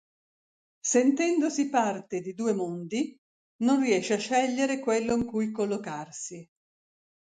[0.83, 3.15] Sentendosi parte di due mondi,
[3.57, 6.49] non riesce a scegliere quello in cui collocarsi.